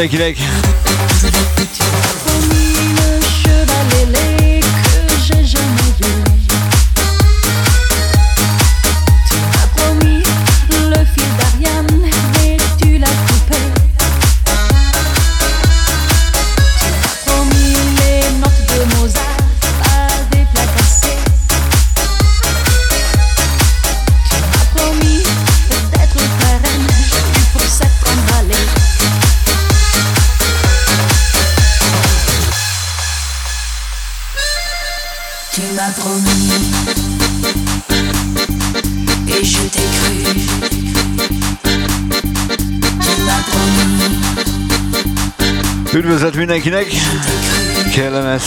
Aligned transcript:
Szép 0.00 0.12
jó 0.12 0.24
estét 0.24 0.49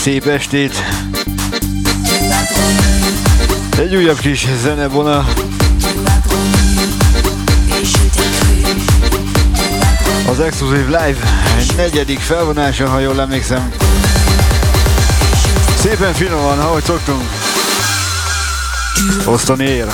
szép 0.03 0.27
estét! 0.27 0.83
Egy 3.77 3.95
újabb 3.95 4.19
kis 4.19 4.47
zenebona. 4.61 5.25
Az 10.27 10.39
Exclusive 10.39 11.05
Live 11.05 11.19
negyedik 11.75 12.19
felvonása, 12.19 12.89
ha 12.89 12.99
jól 12.99 13.21
emlékszem. 13.21 13.71
Szépen 15.77 16.13
finoman, 16.13 16.59
ahogy 16.59 16.83
szoktunk. 16.83 17.23
Osztani 19.25 19.65
ér. 19.65 19.87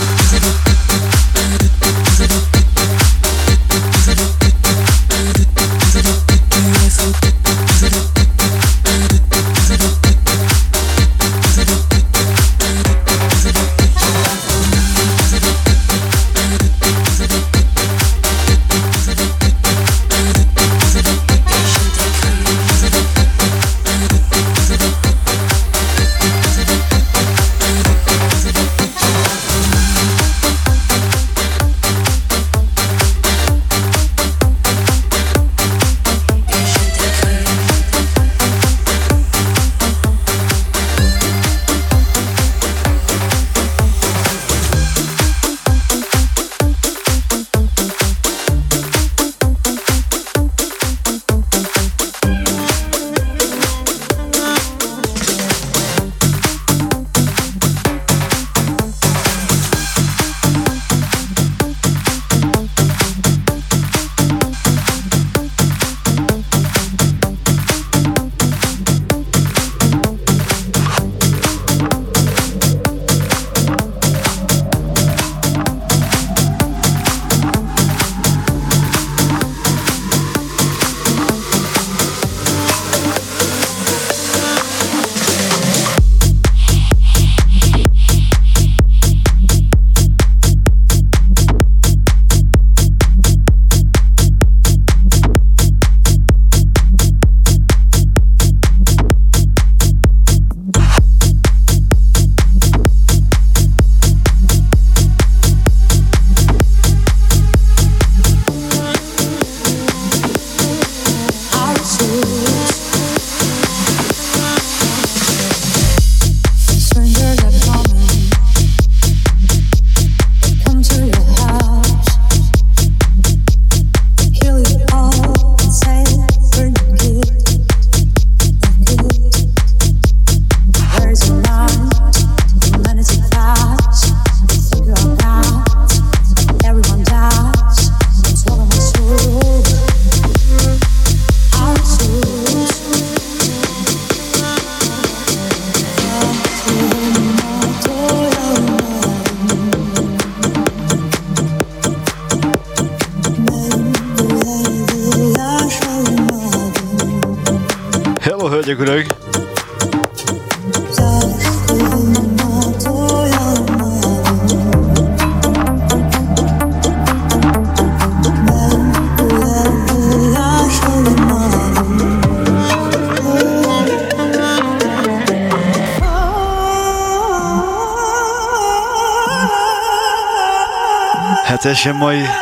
Teljesen 181.84 181.96
mai 181.96 182.39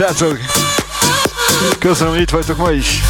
Srácok, 0.00 0.38
köszönöm, 1.78 2.12
hogy 2.12 2.22
itt 2.22 2.30
vagytok 2.30 2.56
ma 2.56 2.70
is. 2.70 3.00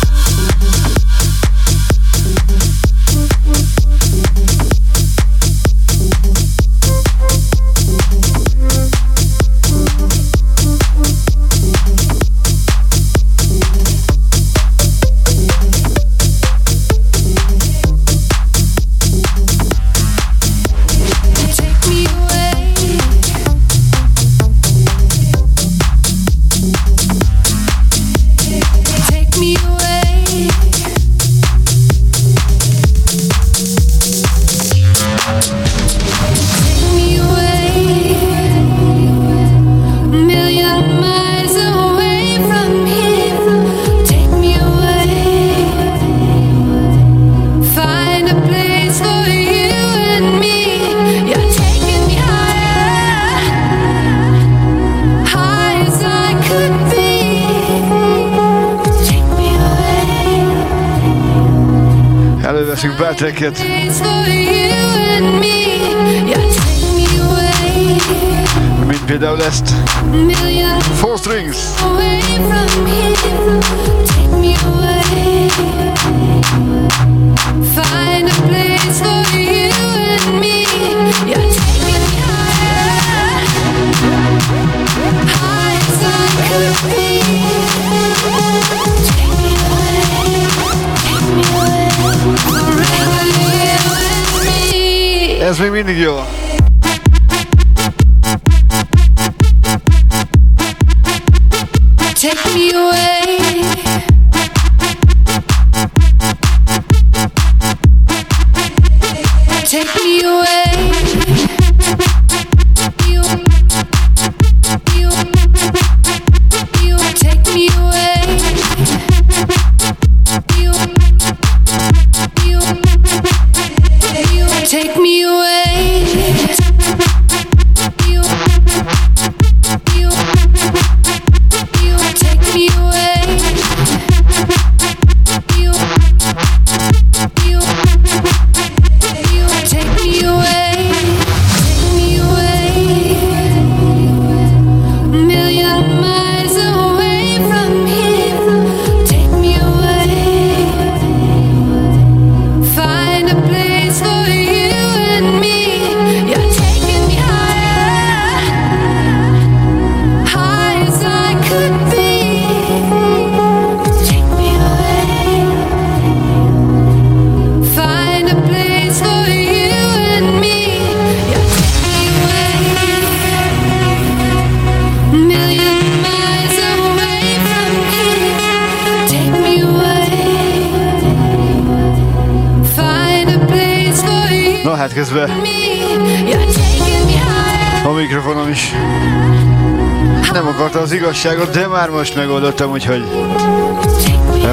most 192.15 192.27
megoldottam, 192.27 192.71
úgyhogy 192.71 193.05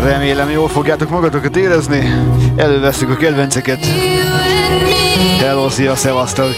remélem 0.04 0.50
jól 0.50 0.68
fogjátok 0.68 1.10
magatokat 1.10 1.58
érezni. 1.58 2.14
Előveszük 2.56 3.10
a 3.10 3.16
kedvenceket. 3.16 3.86
Hello, 5.40 5.70
szia, 5.70 5.96
szevasztok! 5.96 6.56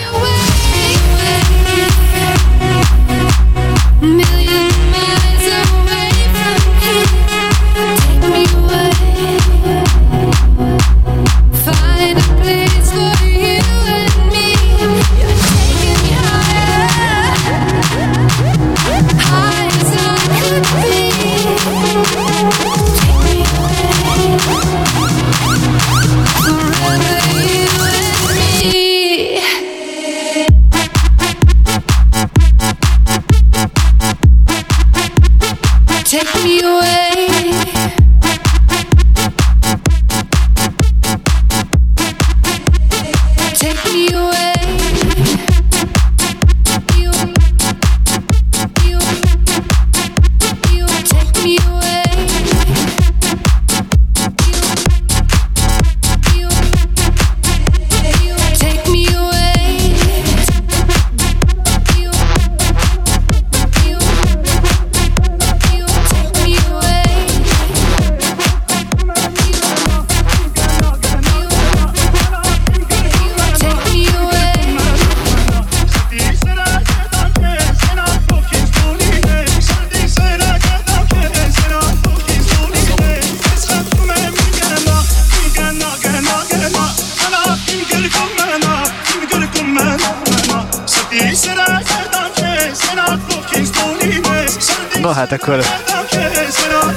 Na 95.10 95.16
hát 95.16 95.32
akkor 95.32 95.64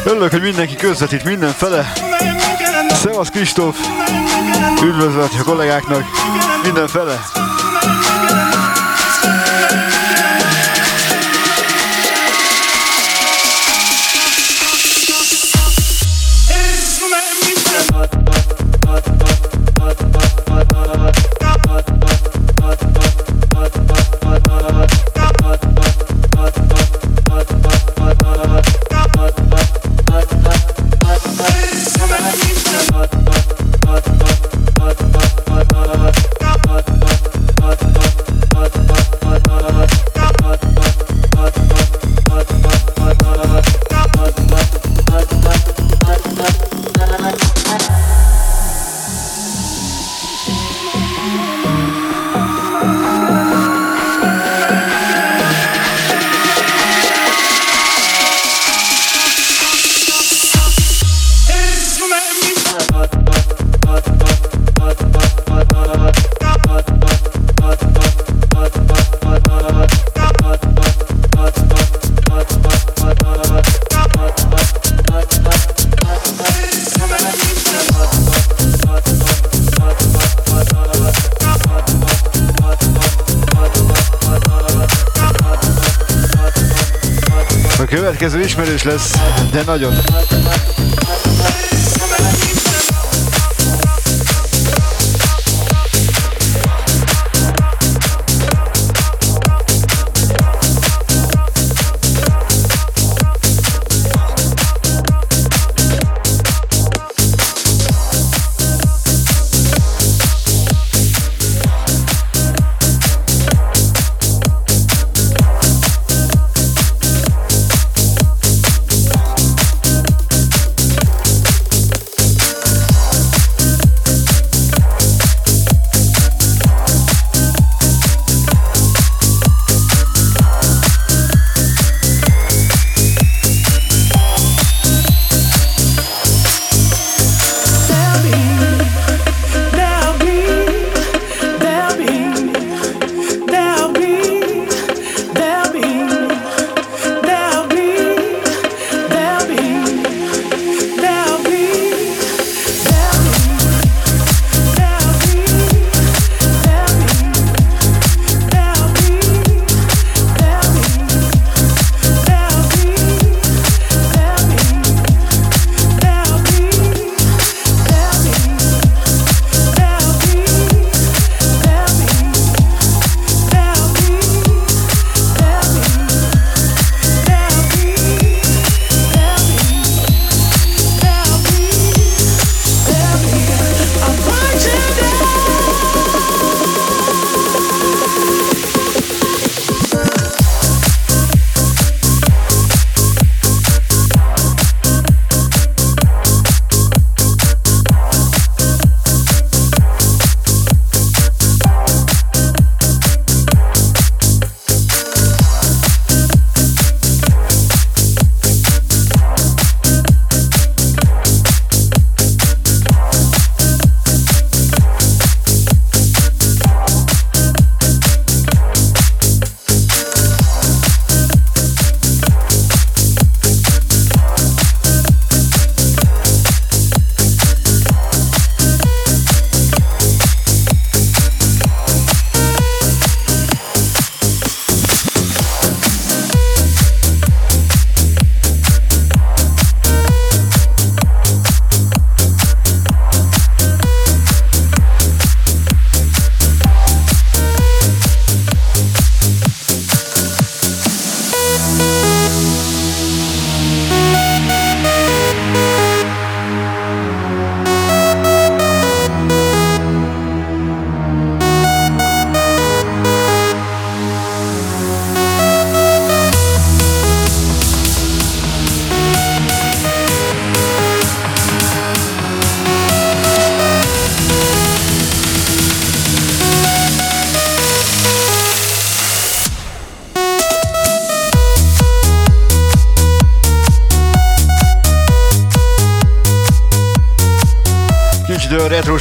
örülök, 0.04 0.30
hogy 0.30 0.40
mindenki 0.42 0.74
közvetít 0.74 1.24
mindenfele. 1.24 1.92
Szevasz 2.90 3.28
Kristóf! 3.28 3.76
Üdvözlet 4.82 5.32
a 5.40 5.44
kollégáknak 5.44 6.04
mindenfele! 6.62 7.20
Következő 88.22 88.44
ismerős 88.46 88.82
lesz, 88.82 89.12
de 89.50 89.62
nagyon. 89.62 89.94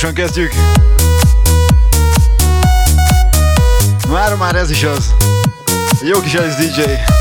Retrósan 0.01 0.25
kezdjük. 0.25 0.51
Már 4.09 4.35
már 4.35 4.55
ez 4.55 4.69
is 4.69 4.83
az. 4.83 5.13
Jó 6.01 6.19
kis 6.19 6.33
Alice 6.33 6.57
DJ. 6.57 7.20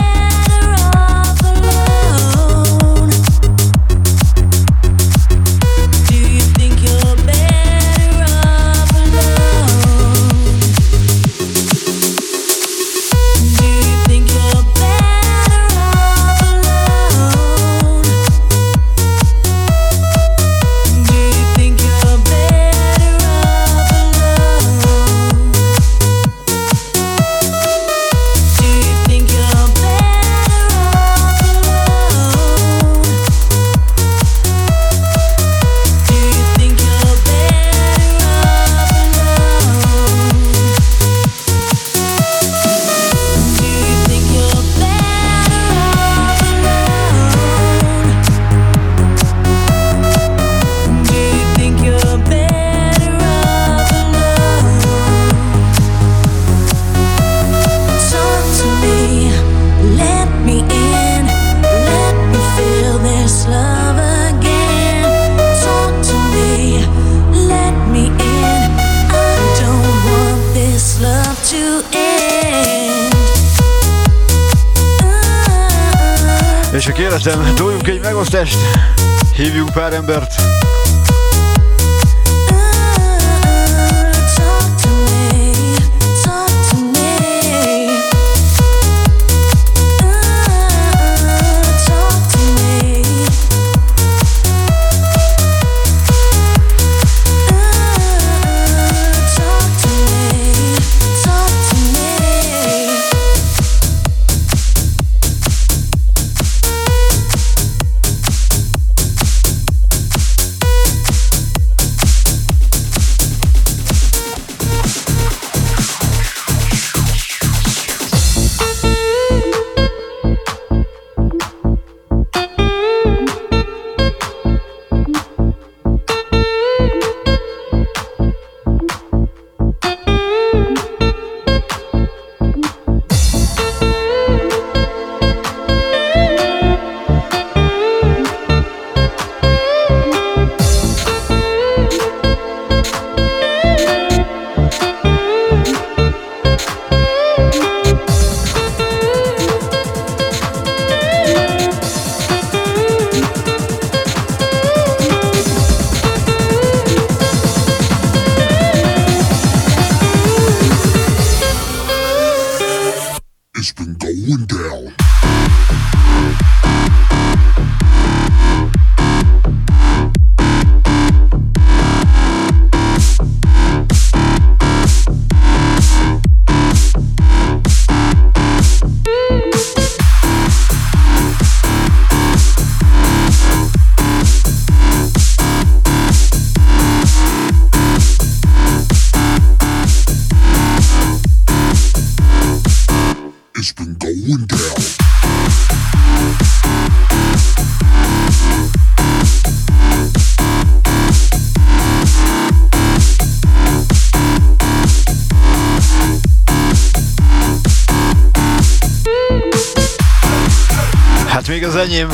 enyém. 211.51 212.07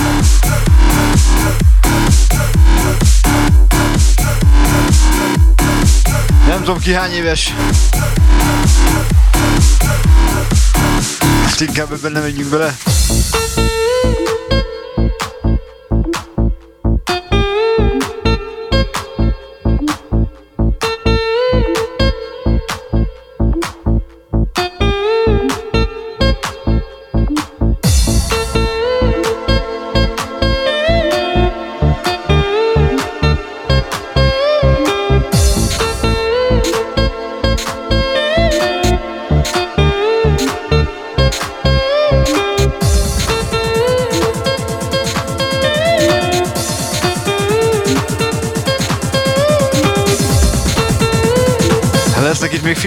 Nem 6.48 6.60
tudom 6.60 6.80
ki 6.80 6.94
hány 6.94 7.12
éves. 7.12 7.54
Most 11.44 11.62
inkább 11.62 11.92
ebben 11.92 12.12
nem 12.12 12.22
menjünk 12.22 12.50
bele. 12.50 12.76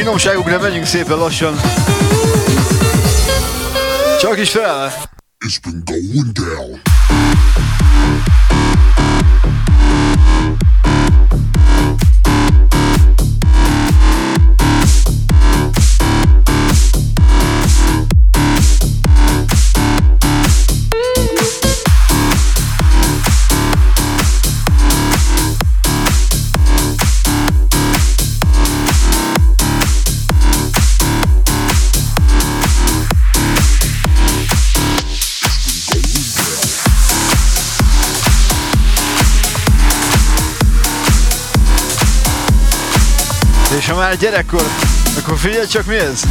Finomságokra 0.01 0.59
megyünk 0.59 0.85
szépen 0.85 1.19
lassan. 1.19 1.61
Csak 4.21 4.39
is 4.39 4.51
fel! 4.51 5.10
gyerekkor, 44.21 44.63
akkor 45.19 45.39
figyelj 45.39 45.67
csak 45.67 45.87
mi 45.87 45.97
ez! 45.97 46.23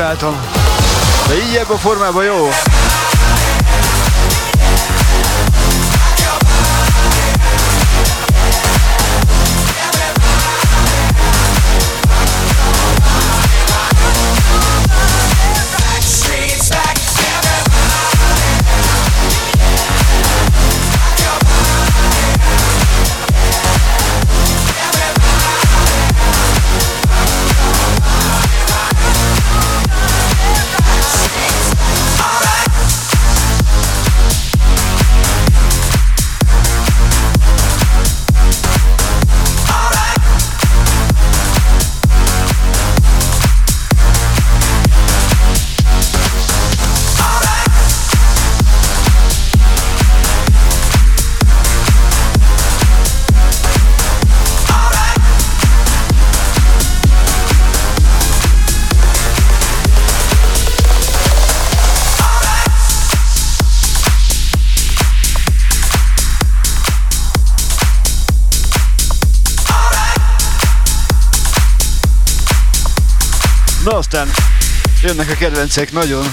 utáltam. 0.00 0.40
De 1.28 1.34
így 1.34 1.56
ebben 1.56 1.76
a 1.76 1.78
formában 1.78 2.24
jó. 2.24 2.48
Na 73.84 73.96
aztán 73.96 74.28
jönnek 75.02 75.30
a 75.30 75.34
kedvencek 75.34 75.92
nagyon. 75.92 76.24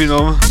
Finom. 0.00 0.49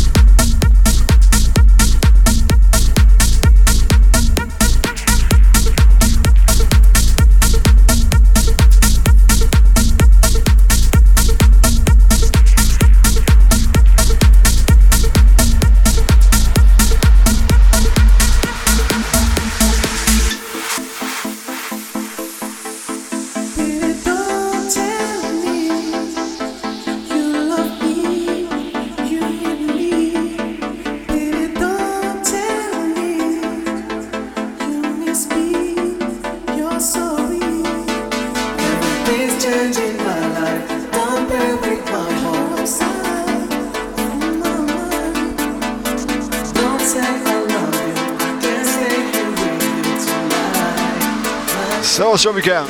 Szevasz, 52.40 52.46
Jomikám! 52.46 52.66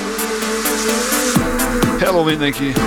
Hello 1.99 2.25
mindenki! 2.25 2.80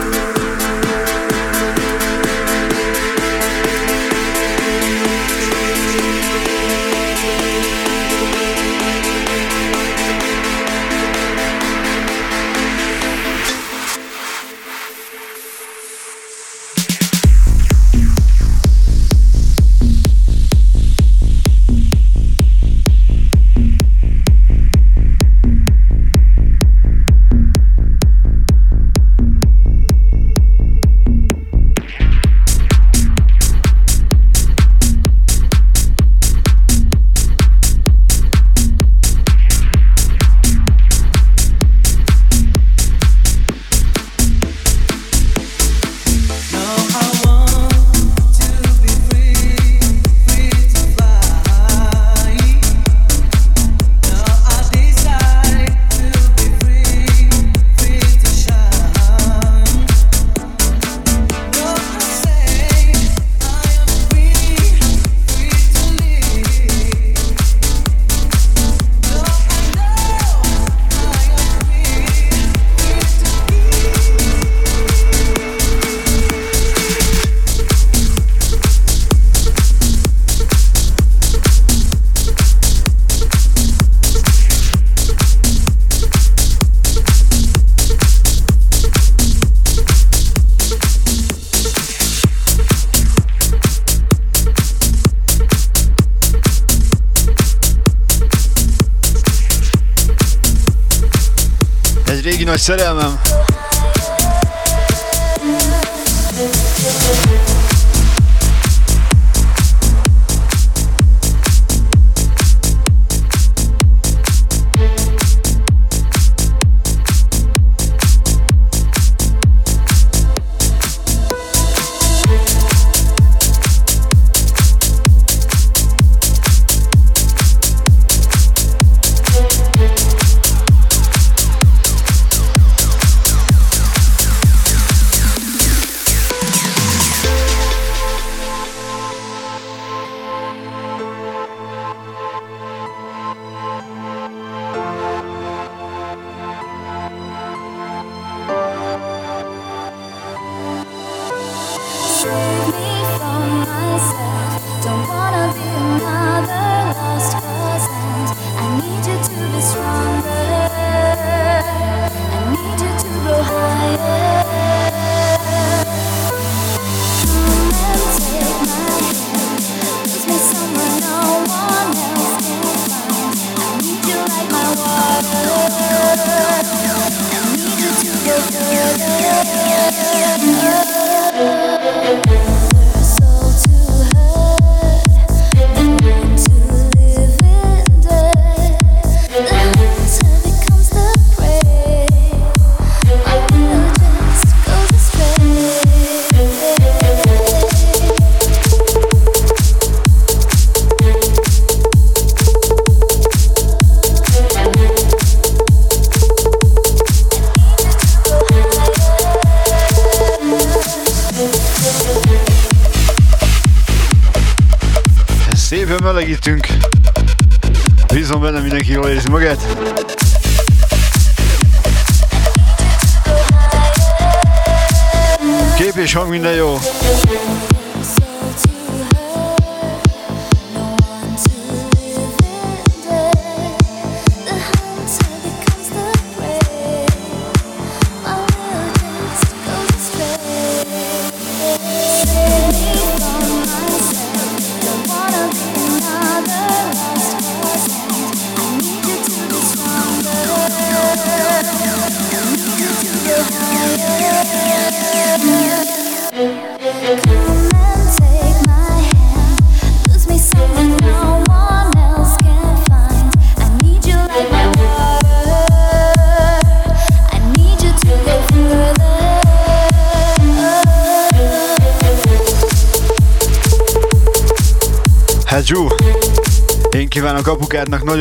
Саряна. 102.64 103.13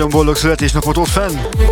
Nagyon 0.02 0.18
boldog 0.18 0.36
születésnapot 0.36 0.96
ott 0.96 1.08
fenn! 1.08 1.71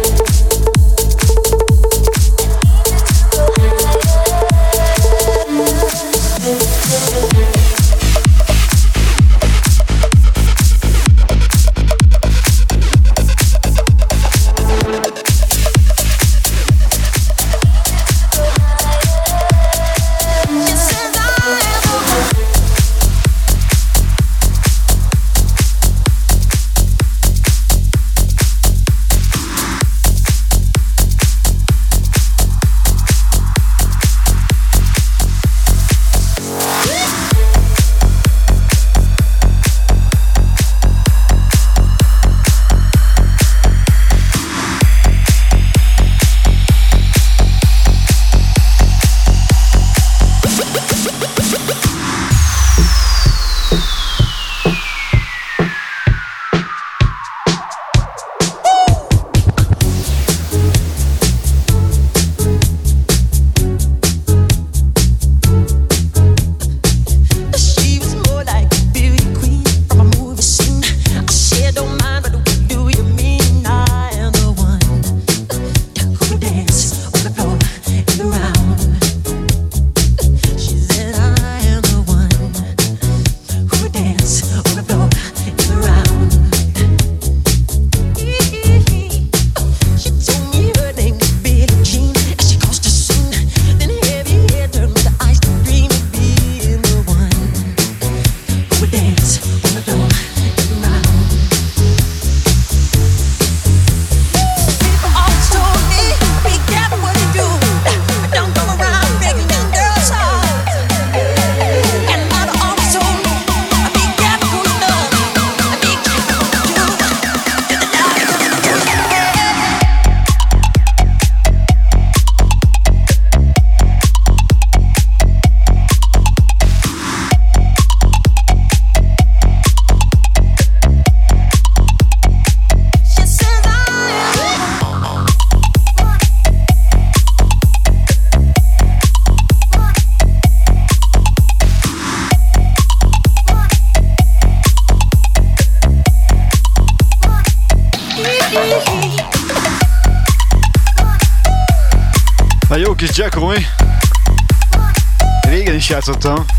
Attentin. 156.00 156.49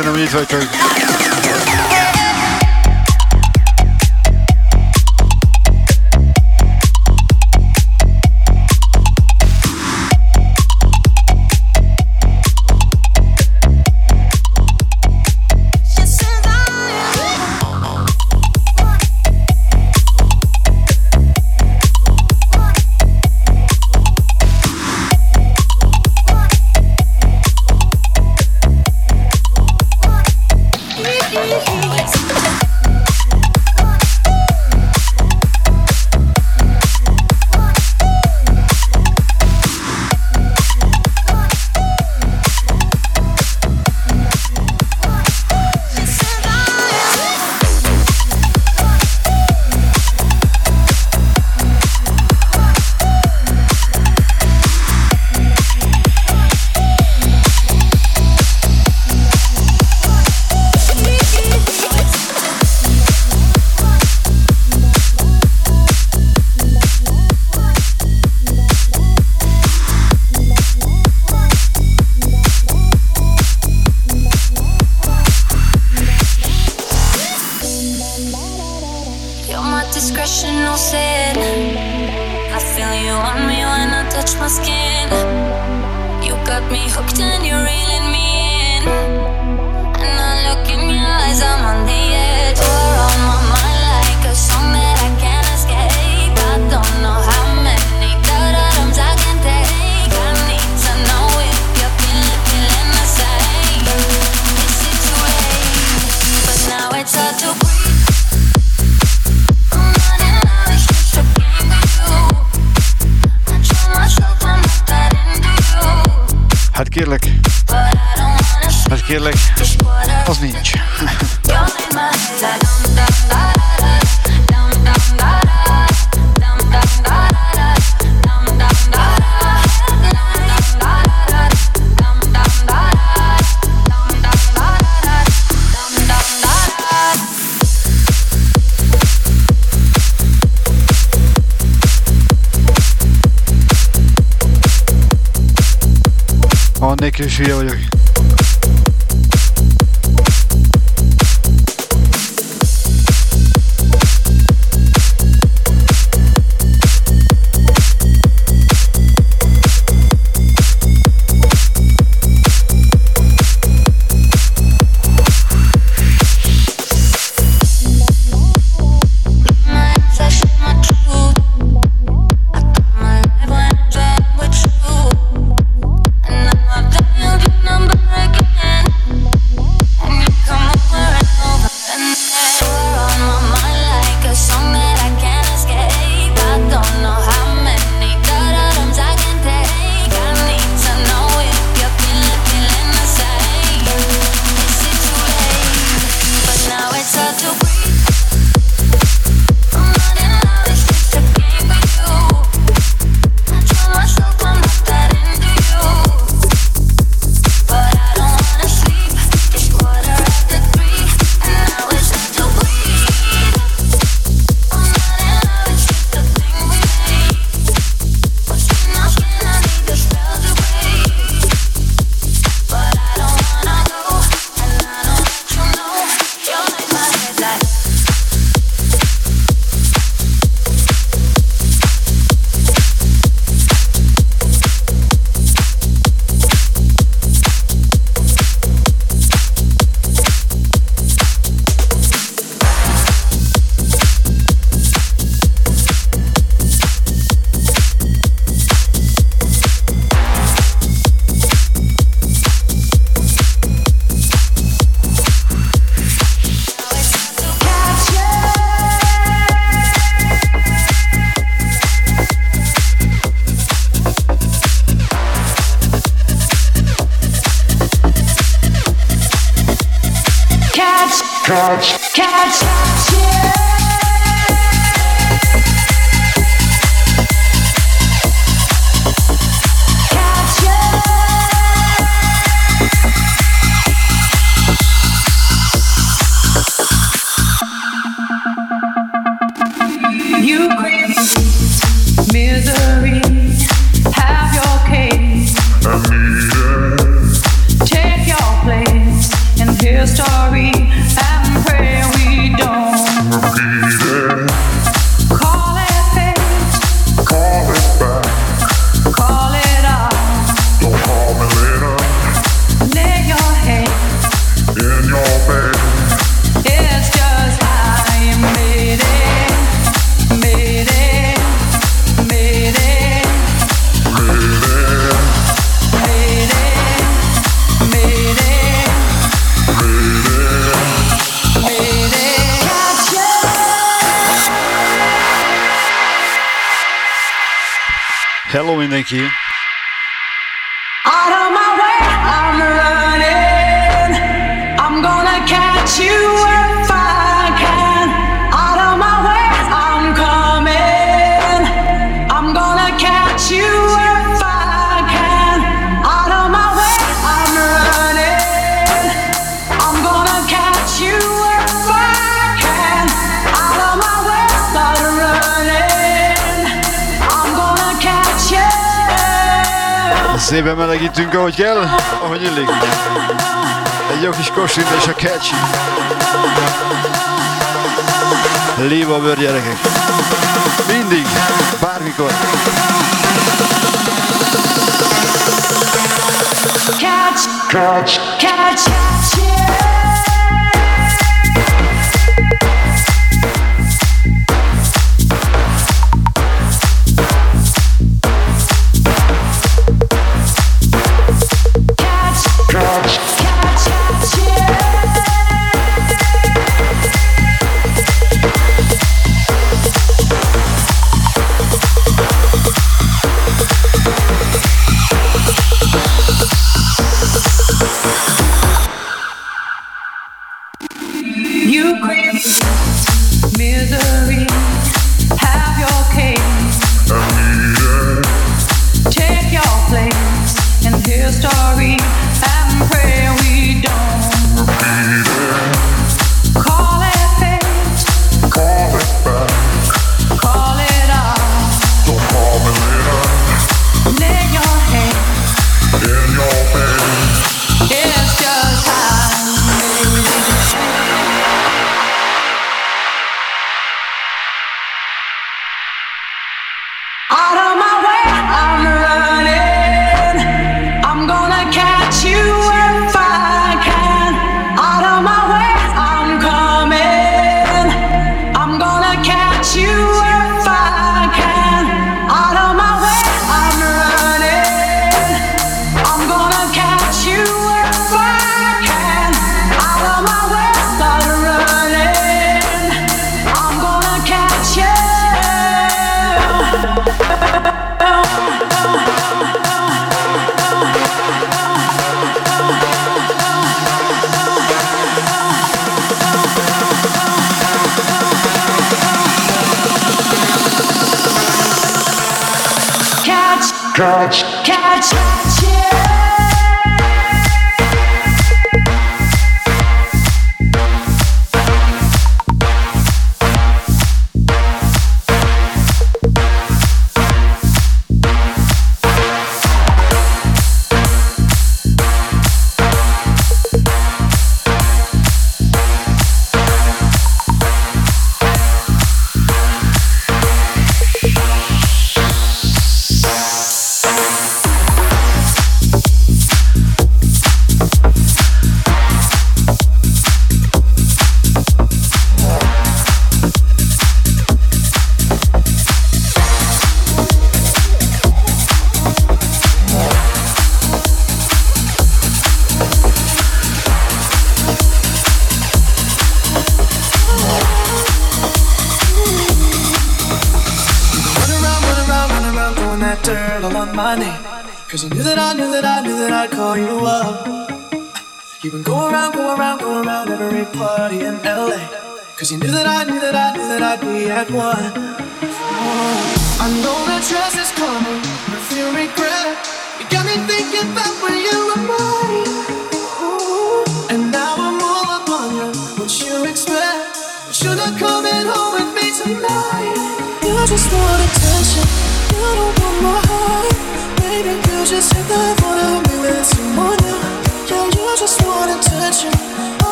in 0.00 0.06
the 0.06 0.12
music. 0.12 0.59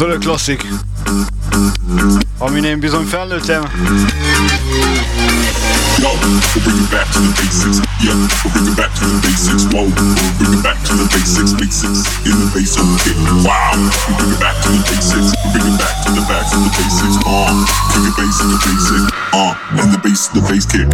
solo 0.00 0.18
klassik. 0.18 0.66
Aminén 2.38 2.80
bizony 2.80 3.04
fellőttem. 3.04 3.62
Whoa, 6.00 6.16
bring 6.64 6.80
it 6.80 6.90
back 6.90 7.12
to 7.12 7.20
the 7.20 7.32
basics. 7.36 7.78
Yeah, 8.00 8.16
bring 8.52 8.68
it 8.68 8.76
back 8.76 8.92
to 8.98 9.04
the 9.04 9.20
basics. 9.20 9.64
Whoa, 9.72 9.88
bring 10.38 10.54
it 10.56 10.62
back 10.62 10.78
to 10.88 10.94
the 10.96 11.06
basics. 11.12 11.52
Basics 11.52 12.00
in 12.24 12.36
the 12.40 12.48
face 12.54 12.80
of 12.80 12.86
the 12.92 12.96
kick. 13.04 13.16
Wow, 13.44 13.76
bring 14.16 14.32
it 14.32 14.40
back 14.40 14.56
to 14.62 14.68
the 14.72 14.82
basics. 14.88 15.36
Bring 15.52 15.68
it 15.68 15.78
back 15.78 15.96
to 16.04 16.10
the 16.16 16.24
back 16.30 16.44
to 16.50 16.56
the 16.64 16.70
basics. 16.78 17.16
Uh, 17.28 17.52
the 18.04 18.12
bass 18.16 18.40
in 18.40 18.48
the 18.52 18.58
basic. 18.64 19.02
Uh, 19.32 19.54
and 19.80 19.92
the 19.92 19.98
base, 19.98 20.28
the 20.28 20.40
bass 20.48 20.64
kick. 20.64 20.88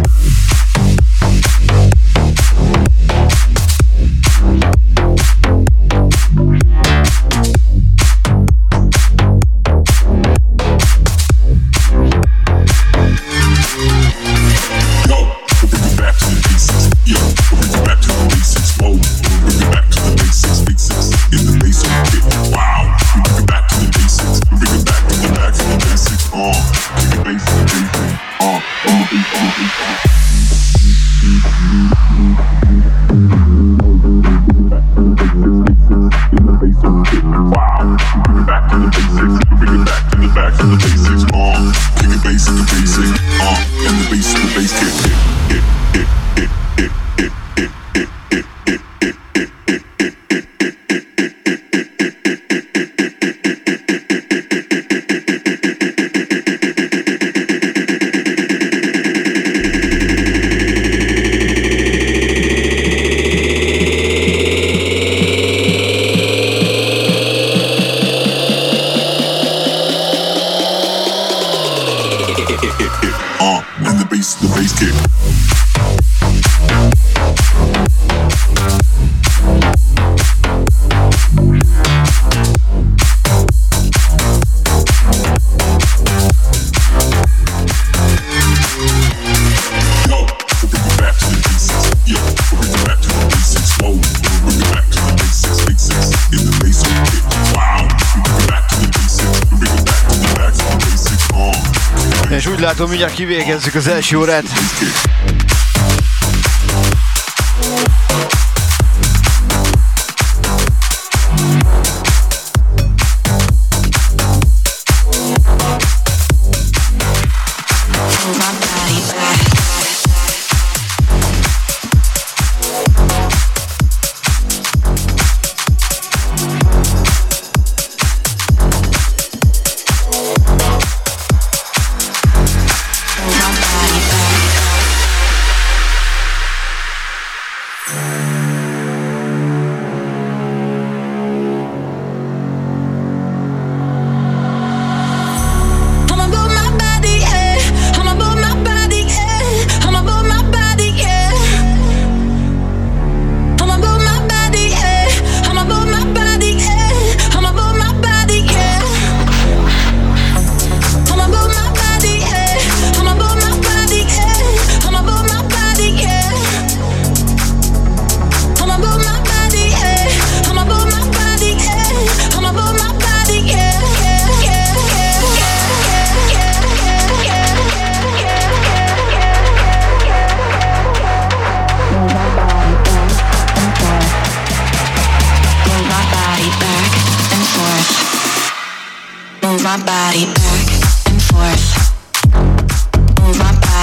Kivégezzük 103.67 103.75
az 103.75 103.87
első 103.87 104.17
órát. 104.17 104.45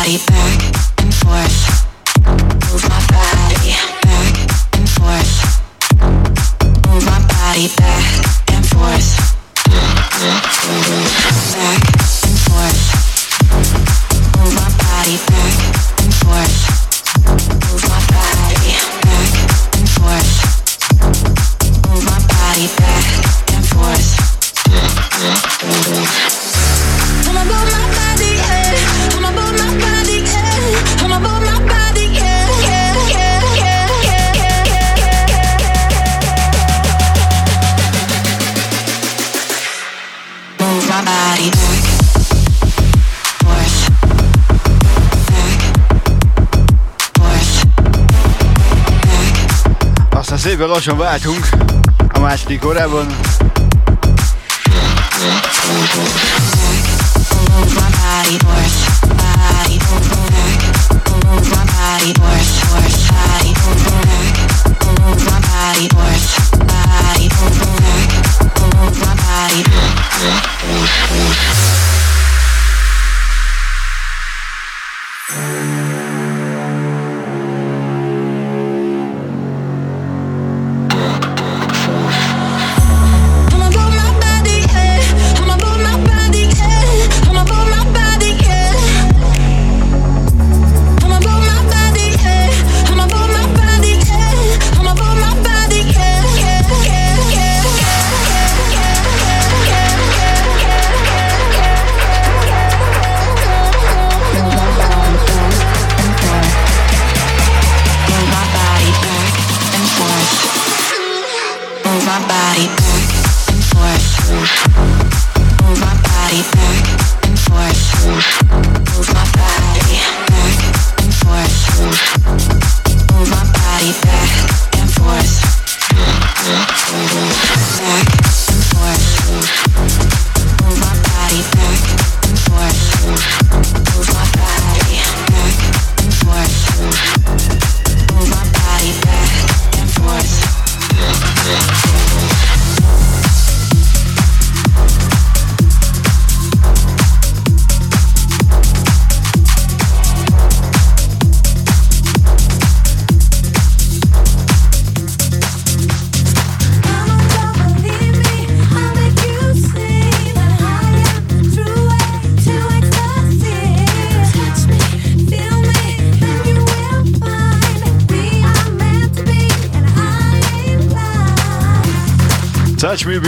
Szépen 0.04 1.63
lassan 50.74 50.96
váltunk 50.96 51.48
a 52.12 52.18
második 52.18 52.66
órában. 52.66 53.06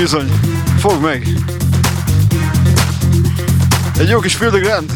Bizony. 0.06 0.30
Fogd 0.78 1.02
meg. 1.02 1.28
Egy 3.98 4.08
jó 4.08 4.18
kis 4.20 4.34
Fildegránt. 4.34 4.92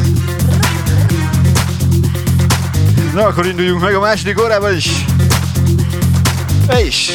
Na, 3.15 3.27
akkor 3.27 3.47
induljunk 3.47 3.83
meg 3.83 3.95
a 3.95 4.01
második 4.01 4.41
órában 4.41 4.77
is. 4.77 5.05
És... 6.85 7.15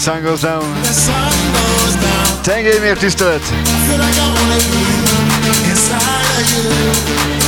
sun 0.00 0.22
goes 0.22 0.40
down. 0.40 0.64
Tengély 2.42 2.78
miért 2.78 2.98
tisztelet? 2.98 3.40
I 3.40 3.44
feel 3.44 3.98
like 3.98 4.16
I 4.16 4.28
wanna 4.34 4.56
be 4.56 5.68
inside 5.68 6.40
of 6.40 7.34
you. 7.34 7.39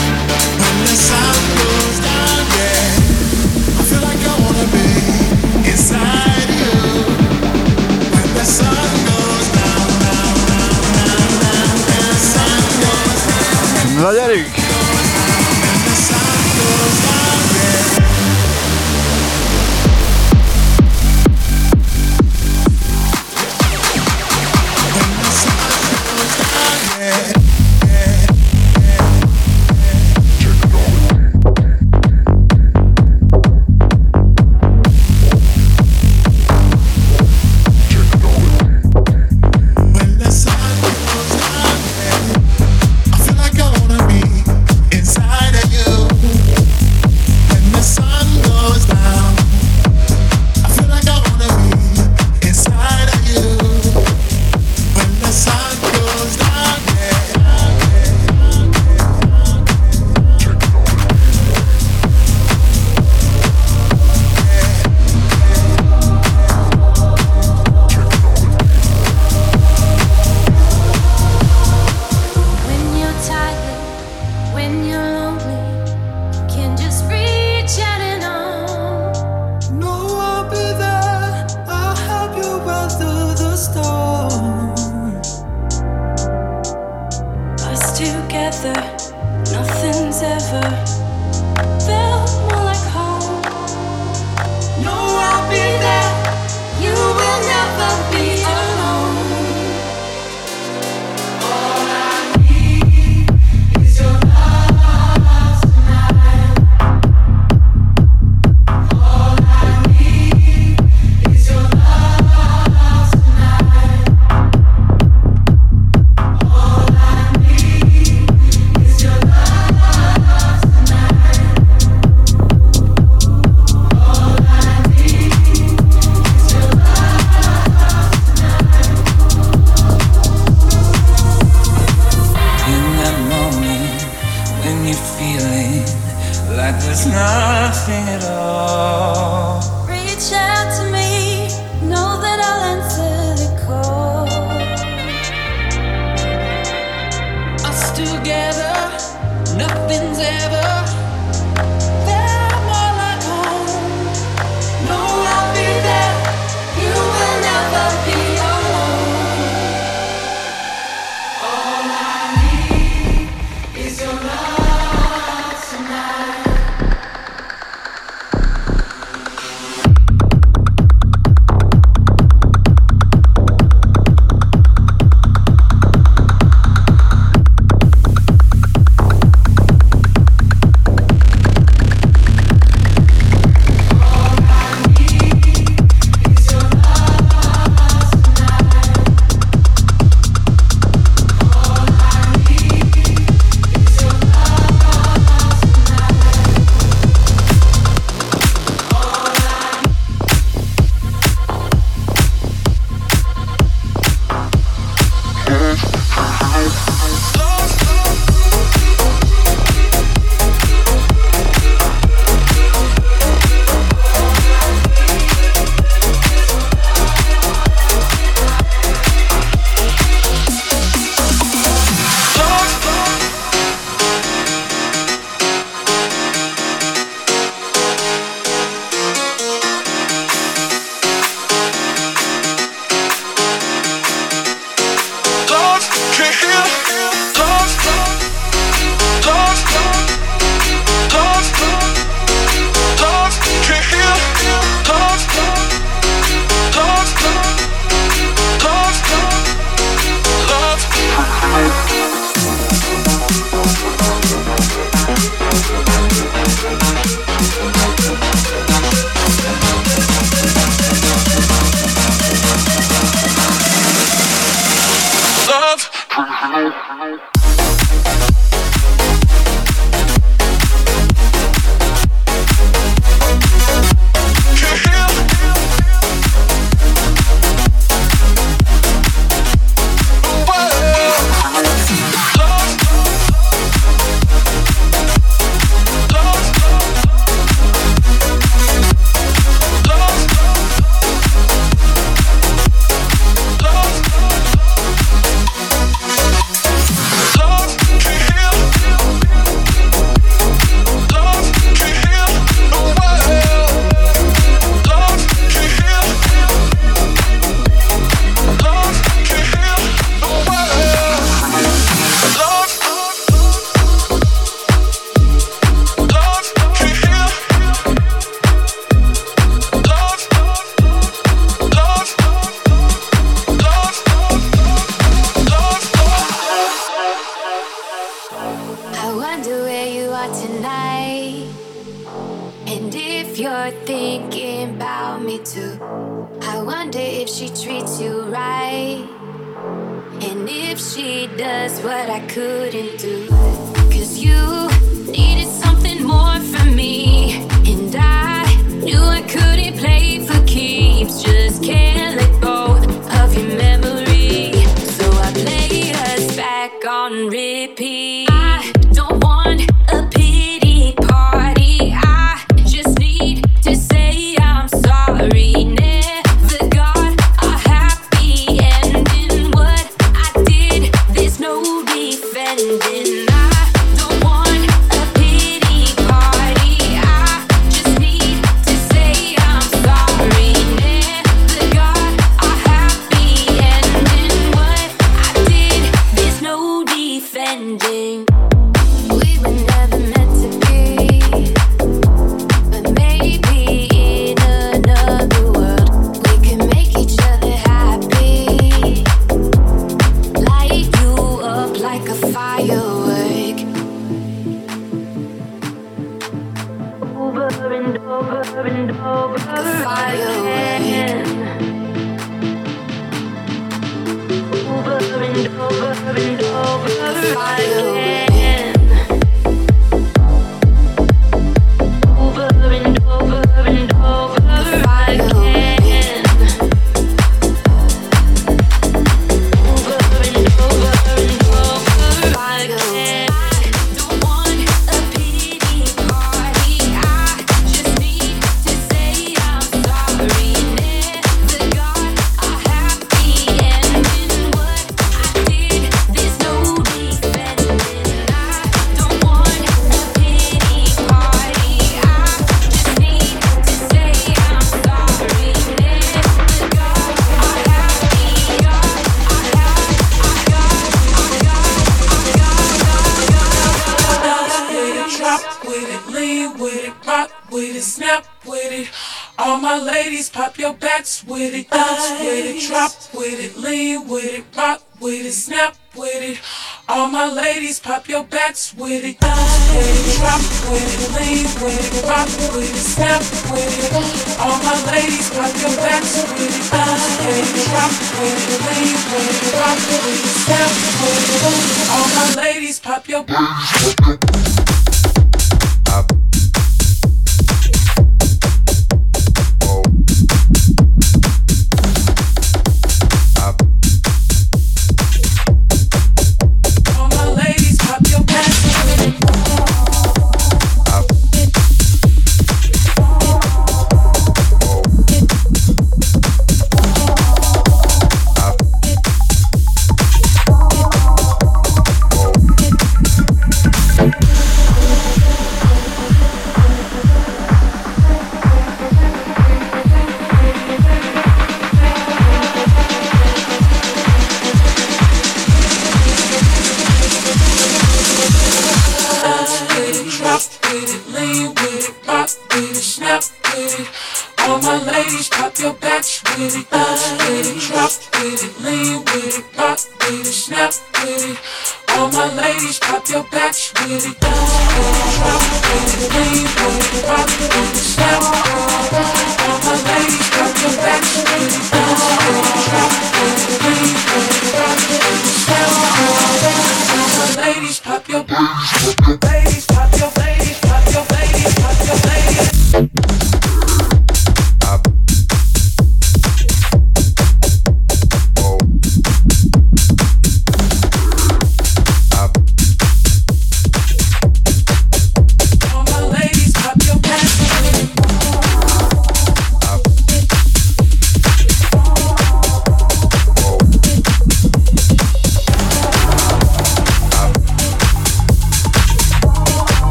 Eu. 493.09 493.25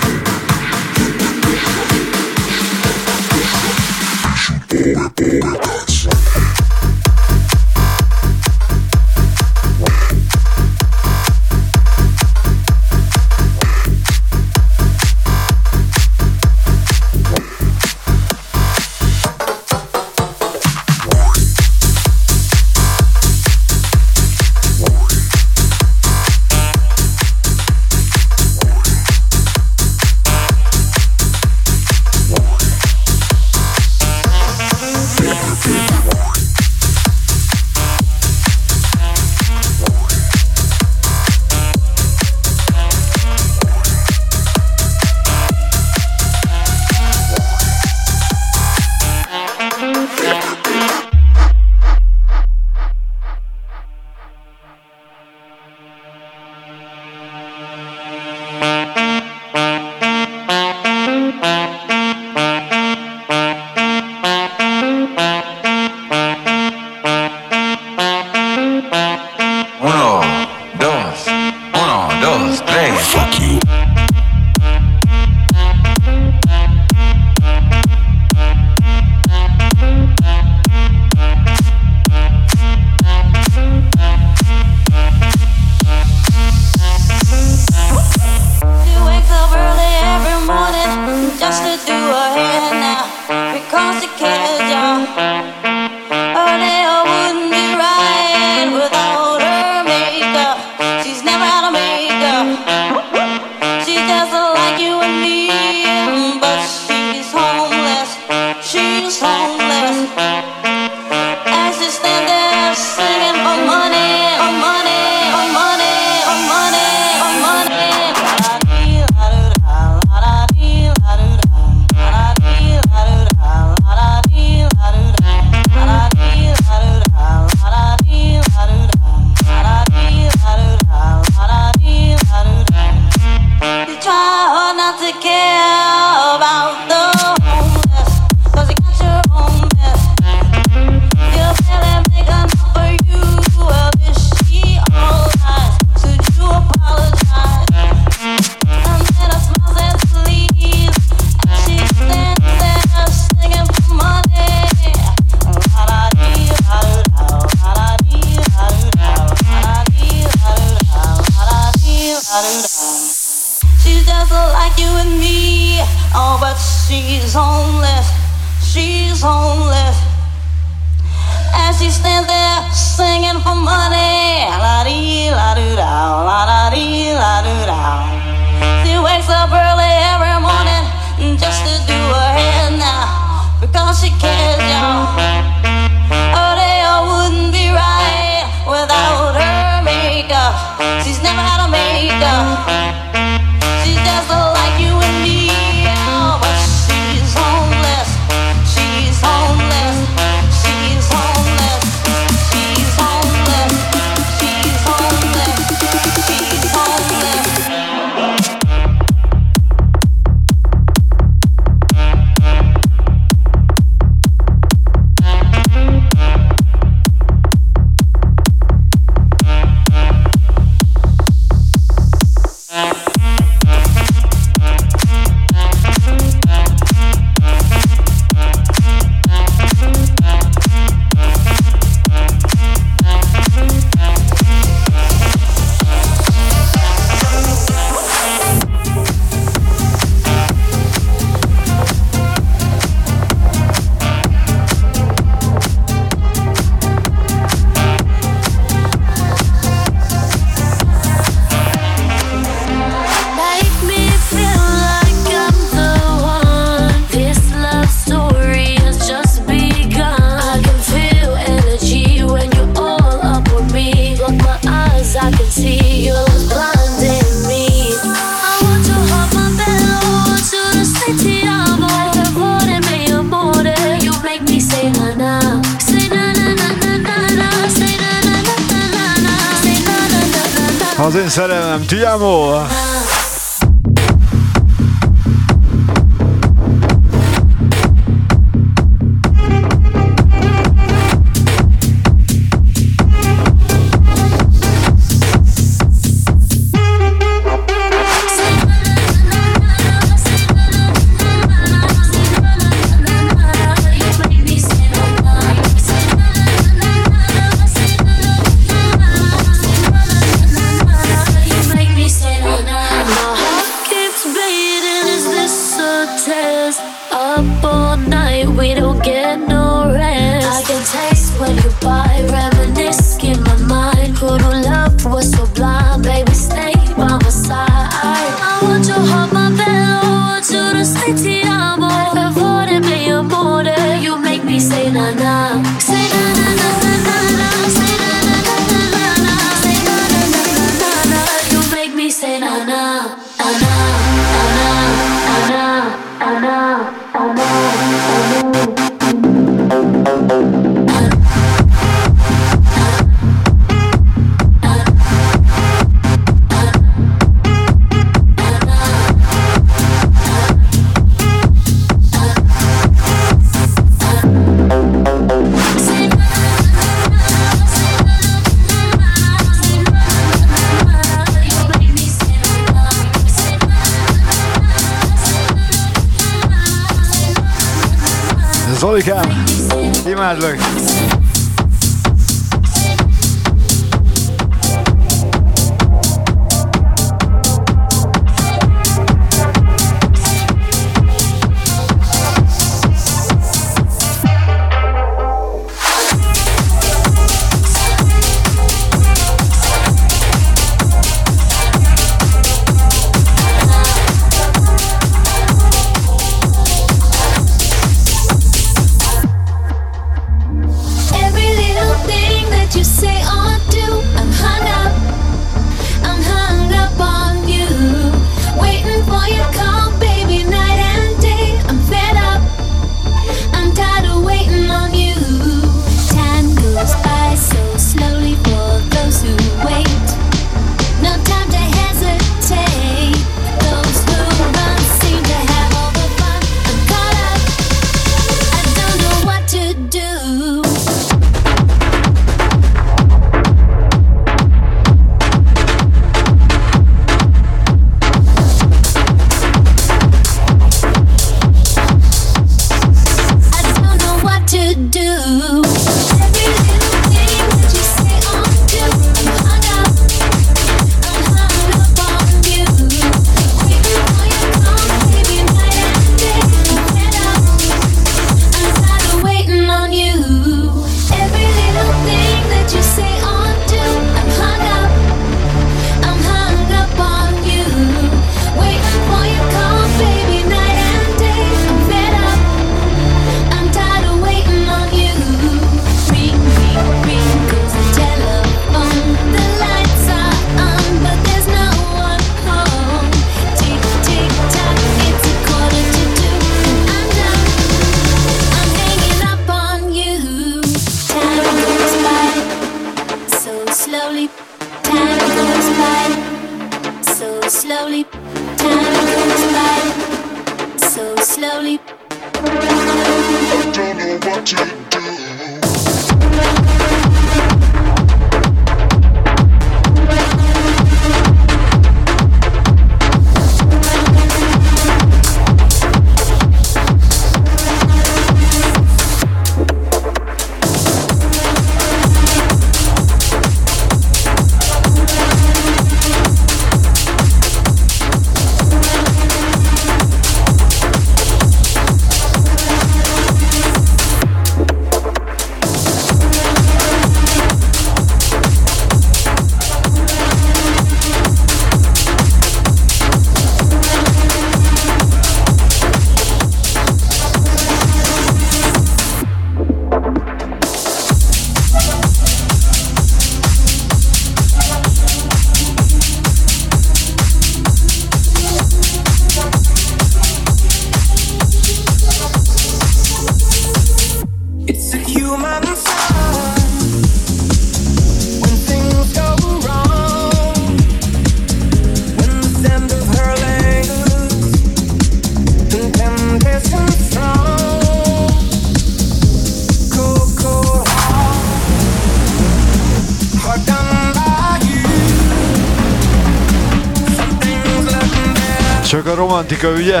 ugye? 599.70 600.00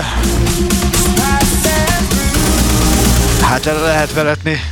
Hát 3.40 3.66
erre 3.66 3.80
lehet 3.80 4.12
veretni. 4.12 4.71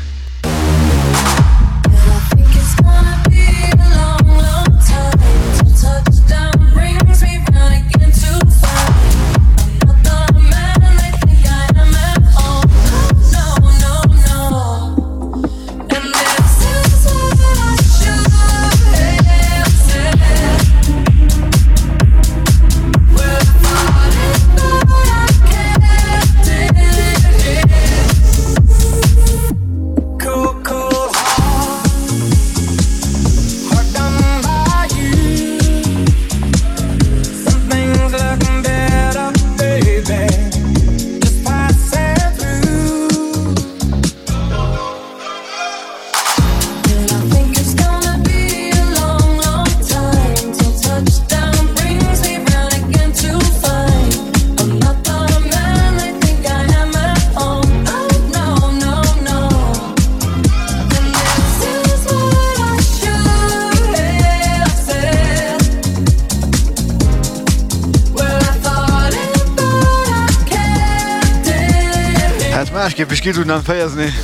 Ki 73.31 73.37
tudnám 73.37 73.63
fejezni. 73.63 74.15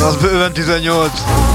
Az 0.00 0.16
bőven 0.16 0.52
18. 0.52 1.45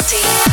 Nasty. 0.00 0.49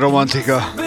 romántica. 0.00 0.83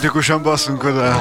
Antikuşan 0.00 0.44
bassın 0.44 0.76
kadar. 0.76 1.14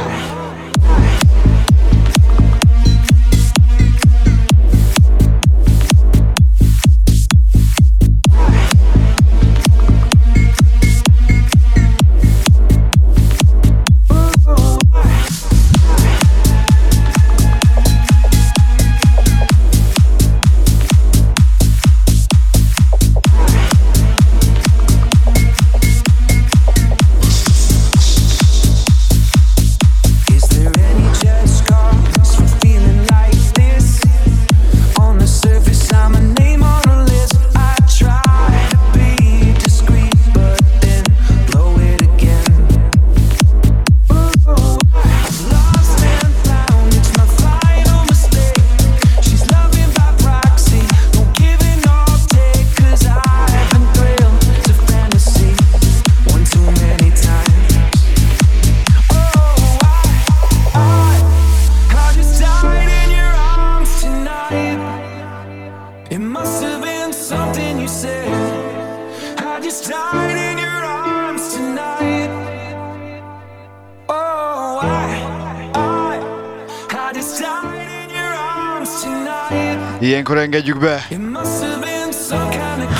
Ilyenkor 79.99 80.37
engedjük 80.37 80.79
be. 80.79 81.07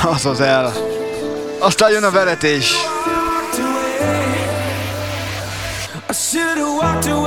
Az 0.05 0.25
az 0.25 0.41
el. 0.41 0.73
Aztán 1.59 1.91
jön 1.91 2.03
a 2.03 2.11
veretés. 2.11 2.73
I 6.09 6.13
should 6.13 6.57
have 6.57 6.69
walked 6.81 7.11
away. 7.11 7.18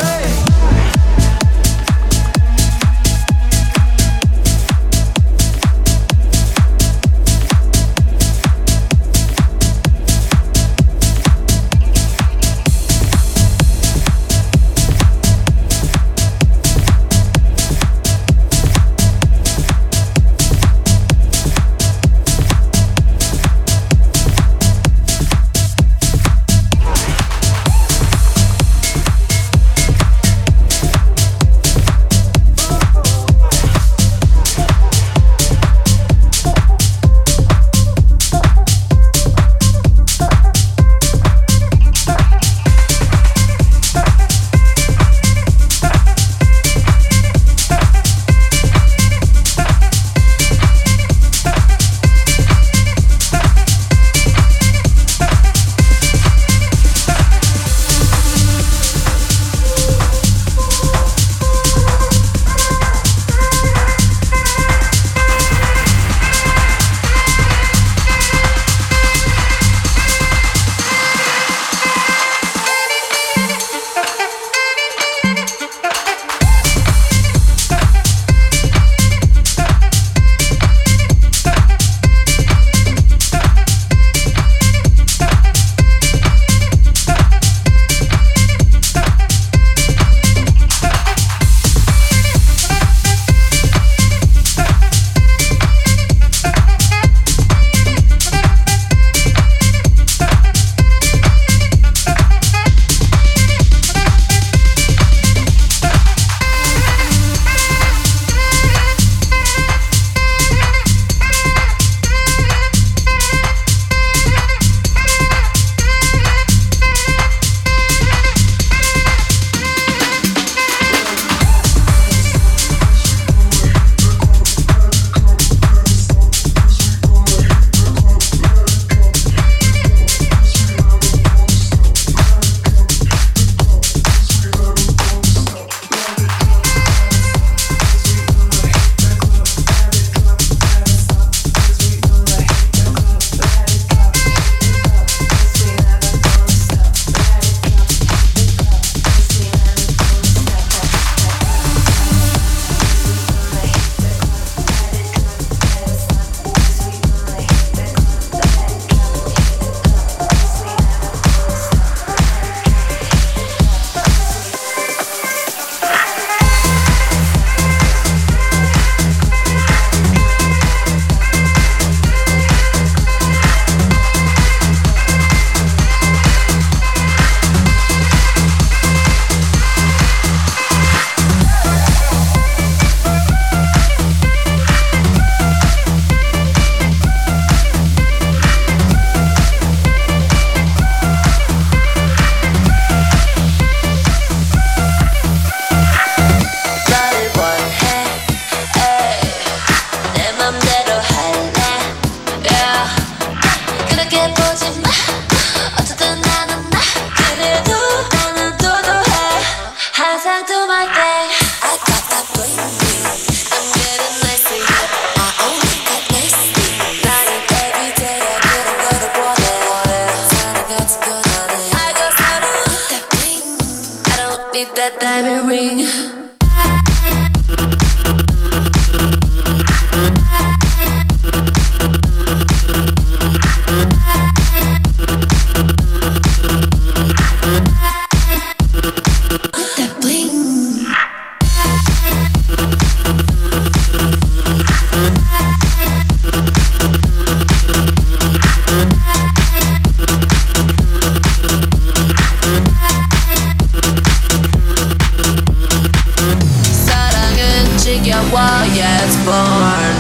born 259.24 259.93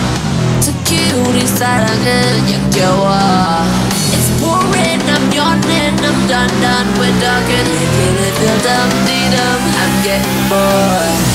It's 4.14 4.30
pouring, 4.40 5.02
I'm 5.14 5.26
yawning, 5.32 5.98
I'm 6.00 6.18
done, 6.28 6.54
done 6.60 6.88
with 6.98 7.16
talking 7.22 7.68
feel 8.42 8.58
dumb, 8.62 8.90
I'm 9.82 9.94
getting 10.02 10.48
bored. 10.48 11.31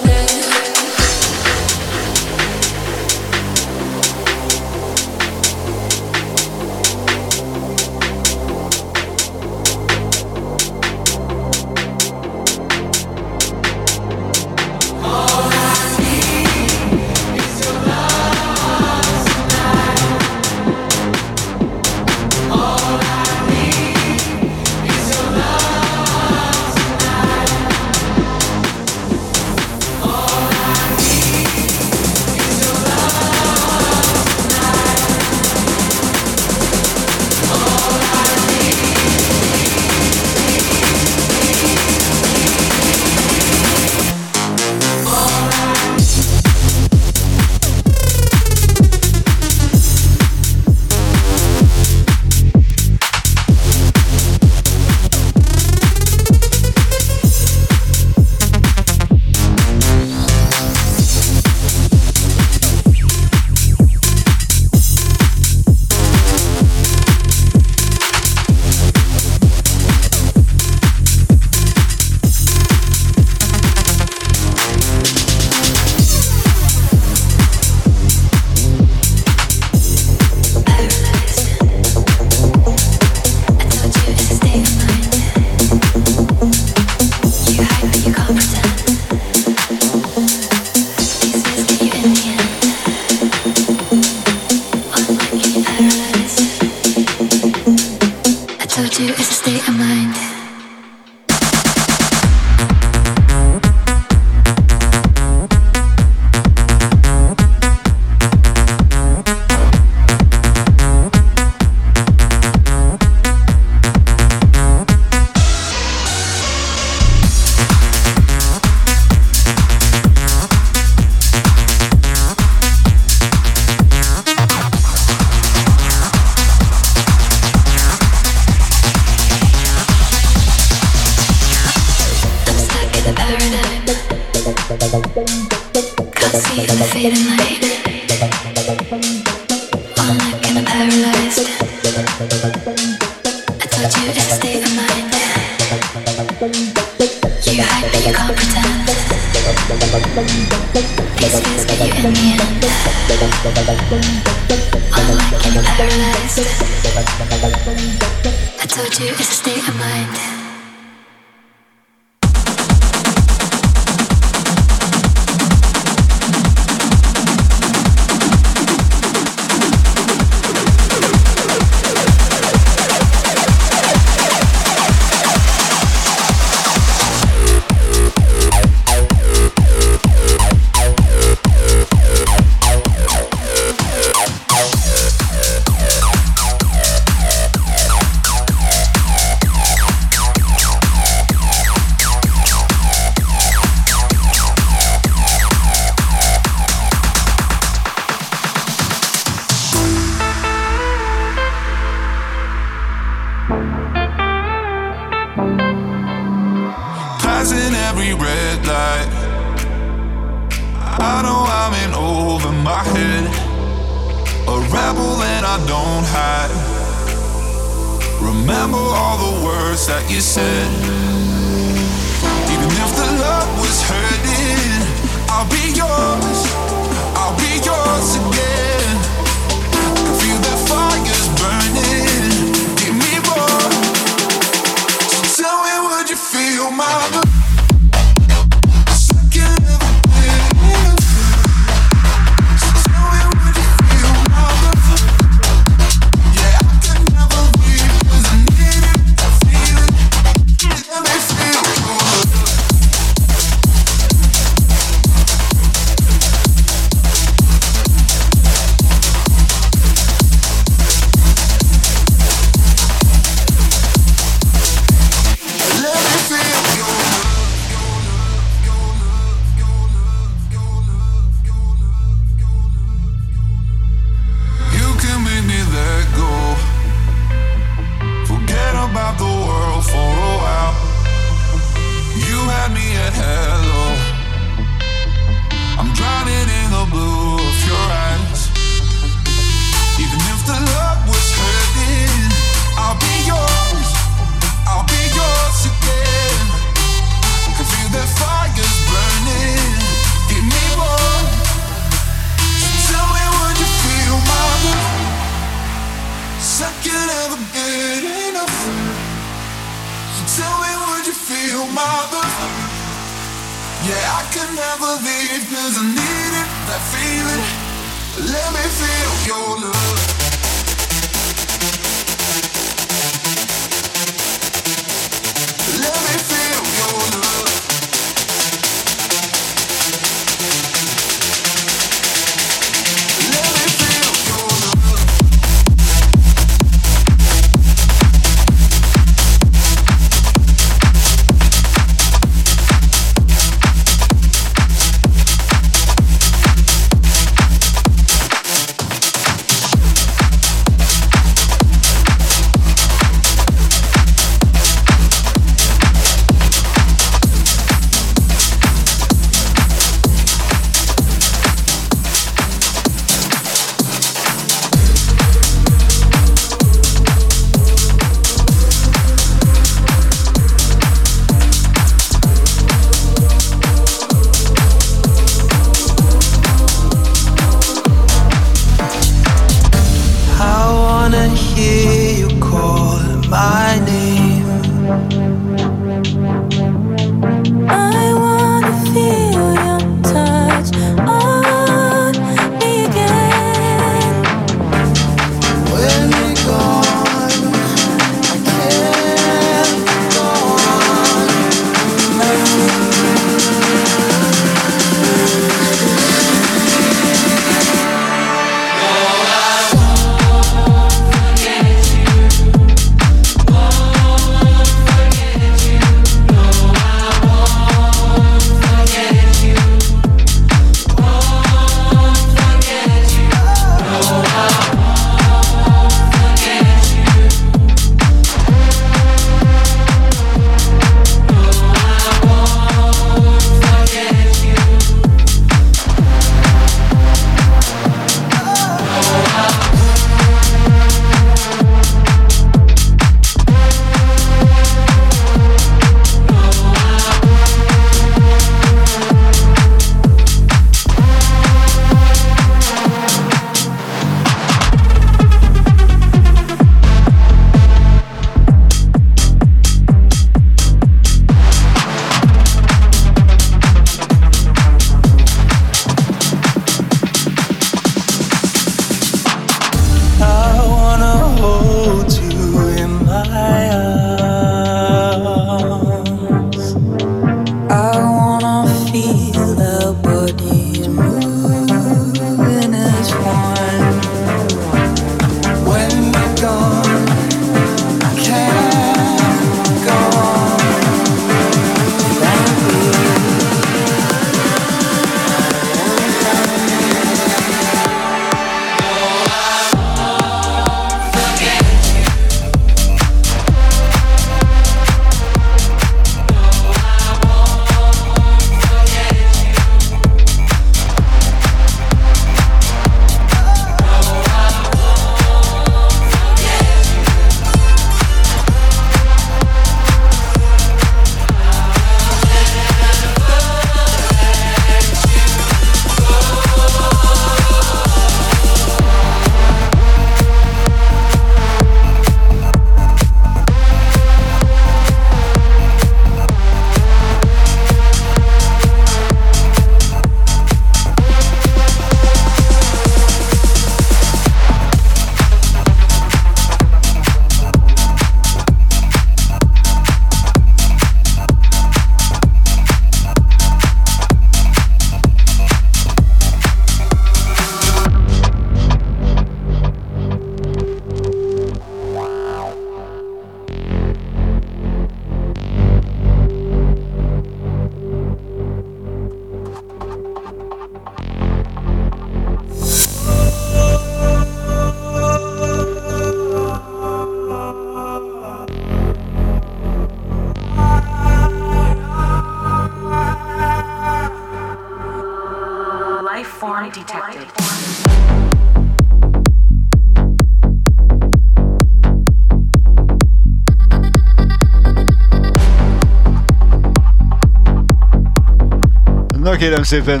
Kérem 599.42 599.62
szépen, 599.62 600.00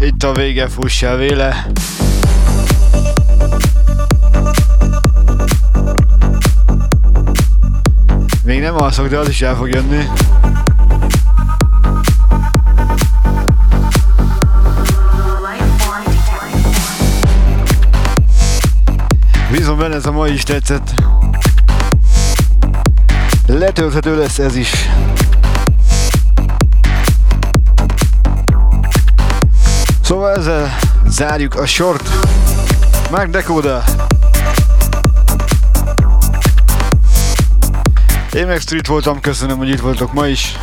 itt 0.00 0.22
a 0.22 0.32
vége, 0.32 0.68
fussál 0.68 1.16
véle. 1.16 1.66
Még 8.44 8.60
nem 8.60 8.76
alszok, 8.76 9.08
de 9.08 9.18
az 9.18 9.28
is 9.28 9.42
el 9.42 9.54
fog 9.54 9.68
jönni. 9.68 10.04
Bízom 19.50 19.78
benne, 19.78 19.94
ez 19.94 20.06
a 20.06 20.12
mai 20.12 20.32
is 20.32 20.42
tetszett. 20.42 20.94
Letölthető 23.46 24.18
lesz 24.18 24.38
ez 24.38 24.56
is. 24.56 24.88
Szóval 30.10 30.36
ezzel 30.36 30.76
zárjuk 31.06 31.54
a 31.54 31.66
sort. 31.66 32.08
Mark 33.10 33.30
Decoda. 33.30 33.84
Én 38.32 38.46
meg 38.46 38.60
Street 38.60 38.86
voltam, 38.86 39.20
köszönöm, 39.20 39.58
hogy 39.58 39.68
itt 39.68 39.80
voltok 39.80 40.12
ma 40.12 40.26
is. 40.26 40.58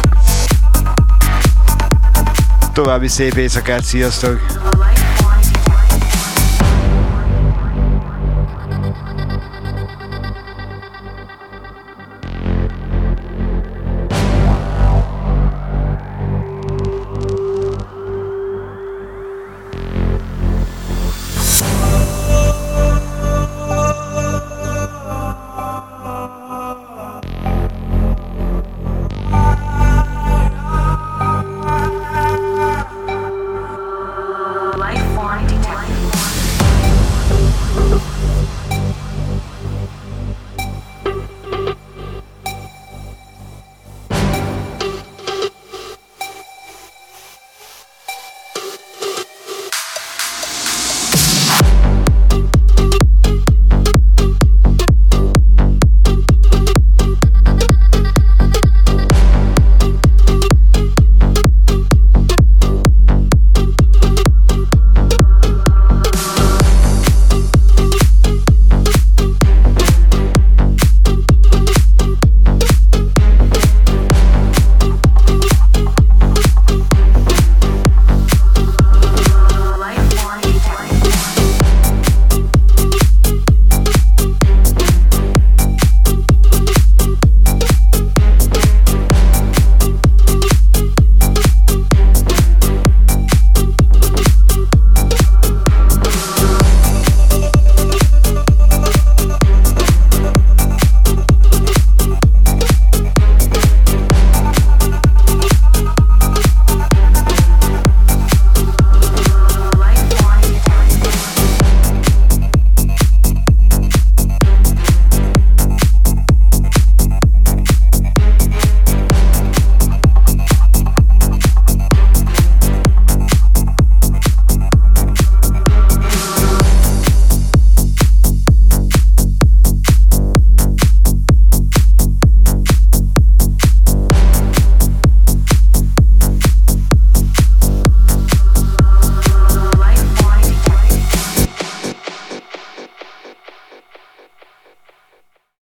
További 2.73 3.07
szép 3.07 3.33
éjszakát, 3.33 3.83
sziasztok! 3.83 4.66